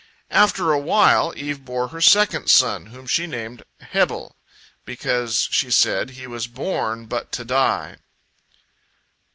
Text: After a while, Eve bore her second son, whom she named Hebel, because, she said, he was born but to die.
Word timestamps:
After 0.31 0.71
a 0.71 0.79
while, 0.79 1.31
Eve 1.37 1.63
bore 1.63 1.89
her 1.89 2.01
second 2.01 2.47
son, 2.47 2.87
whom 2.87 3.05
she 3.05 3.27
named 3.27 3.61
Hebel, 3.81 4.35
because, 4.83 5.47
she 5.51 5.69
said, 5.69 6.09
he 6.09 6.25
was 6.25 6.47
born 6.47 7.05
but 7.05 7.31
to 7.33 7.45
die. 7.45 7.97